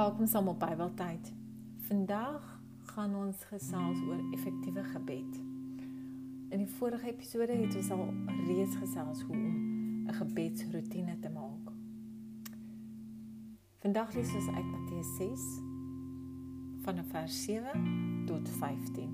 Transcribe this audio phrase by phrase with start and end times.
[0.00, 1.32] Welkom saam op Bybeltyd.
[1.78, 5.34] Vandag gaan ons gesels oor effektiewe gebed.
[6.48, 8.06] In die vorige episode het ons al
[8.46, 9.58] reeds gesels hoe om
[10.06, 11.72] 'n gebedsroetine te maak.
[13.84, 15.44] Vandag lees ons uit Matteus 6
[16.86, 19.12] van vers 7 tot 15.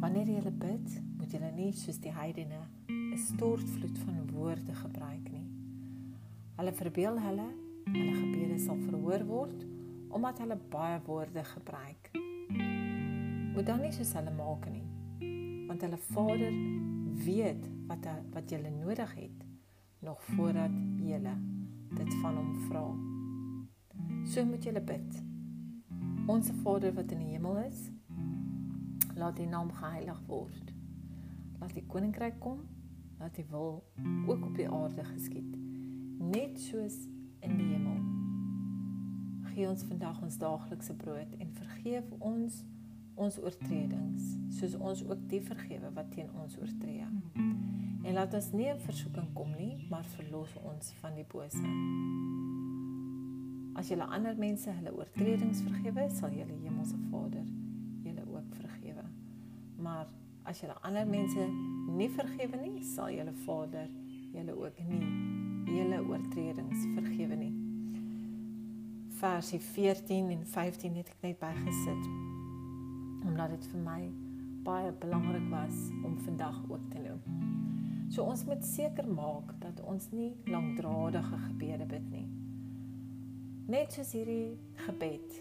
[0.00, 5.48] Wanneer jy bid, moet jy nie soos die heidene 'n stortvloed van woorde gebruik nie.
[6.56, 9.66] Hulle verbeel hulle hulle gebede sal verhoor word
[10.10, 12.10] omdat hulle baie woorde gebruik.
[13.54, 14.86] Moet dan nie soos hulle maak nie.
[15.68, 16.56] Want hulle Vader
[17.24, 19.46] weet wat wat jy nodig het
[20.00, 20.70] nog voordat
[21.04, 21.20] jy
[21.94, 22.84] dit van hom vra.
[24.24, 25.22] So moet jy bid.
[26.30, 27.88] Onse Vader wat in die hemel is,
[29.18, 30.72] laat U naam geheilig word.
[31.60, 32.62] Laat U koninkryk kom,
[33.18, 33.72] laat U wil
[34.26, 35.56] ook op die aarde geskied,
[36.18, 37.02] net soos
[37.40, 37.98] in die hemel.
[39.52, 42.62] Gee ons vandag ons daaglikse brood en vergeef ons
[43.20, 47.04] ons oortredings, soos ons ook die vergewe wat teen ons oortree.
[48.00, 51.60] En laat ons nie in versoeking kom nie, maar verlos ons van die bose.
[53.76, 57.44] As jy ander mense hulle oortredings vergewe, sal julle hemelse Vader
[58.06, 59.04] julle ook vergewe.
[59.84, 60.08] Maar
[60.48, 61.46] as jy ander mense
[61.92, 63.88] nie vergewe nie, sal julle Vader
[64.32, 65.49] julle ook nie julle
[66.10, 67.52] oortredings vergewe nie.
[69.20, 72.10] Versie 14 en 15 het ek net bygesit
[73.20, 74.00] omdat dit vir my
[74.64, 77.40] baie belangrik was om vandag ook te noem.
[78.10, 82.26] So ons moet seker maak dat ons nie langdradige gebede bid nie.
[83.70, 85.36] Net soos hierdie gebed,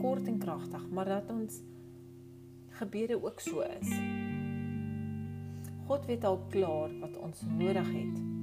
[0.00, 1.60] kort en kragtig, maar dat ons
[2.78, 3.90] gebede ook so is.
[5.84, 8.33] God weet al klaar wat ons nodig het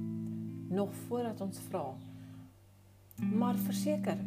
[0.72, 1.94] nog voordat ons vra.
[3.32, 4.18] Maar verseker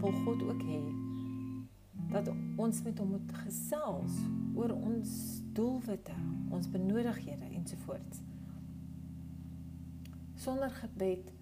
[0.00, 0.82] wil God ook hê
[2.12, 4.18] dat ons met hom moet gesels
[4.54, 6.14] oor ons doelwitte,
[6.50, 8.20] ons benodighede ensovoorts.
[10.34, 11.32] Sonder gebed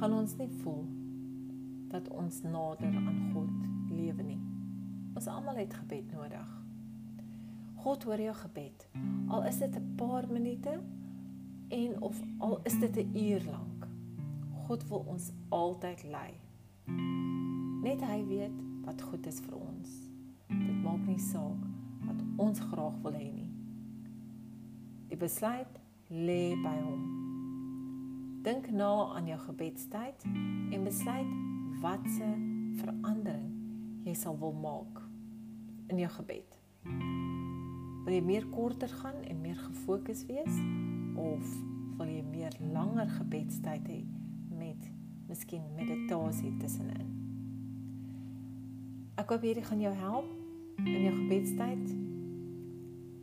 [0.00, 0.84] gaan ons nie voel
[1.92, 4.40] dat ons nader aan God lewe nie.
[5.14, 6.52] Ons almal het gebed nodig.
[7.84, 8.88] God hoor jou gebed.
[9.28, 10.80] Al is dit 'n paar minute
[11.68, 13.88] en of al is dit 'n uur lank.
[14.66, 16.32] God wil ons altyd lei.
[17.82, 19.88] Net hy weet wat goed is vir ons.
[20.48, 21.62] Dit maak nie saak
[22.06, 23.50] wat ons graag wil hê nie.
[25.08, 27.02] Die besluit lê by hom.
[28.42, 30.24] Dink na aan jou gebedstyd
[30.70, 31.32] en besluit
[31.80, 32.28] watse
[32.78, 33.56] verandering
[34.06, 35.00] jy sal wil maak
[35.90, 36.58] in jou gebed.
[38.06, 40.60] Wil jy meer korter gaan en meer gefokus wees
[41.16, 41.52] of
[41.98, 44.00] wil jy meer langer gebedstyd hê
[44.56, 44.90] met
[45.28, 47.12] miskien meditasie tussenin?
[49.16, 50.28] Ek hoop hierdie gaan jou help
[50.84, 51.86] in jou gebedstyd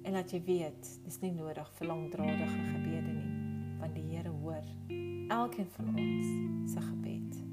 [0.03, 3.33] en laat jy weet dis nie nodig vir langdradige gebede nie
[3.83, 4.65] want die Here hoor
[5.33, 7.43] elkeen van ons se gebed.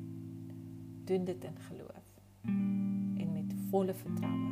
[1.05, 2.07] Doen dit in geloof
[2.45, 4.51] en met volle vertroue.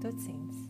[0.00, 0.67] Totsiens.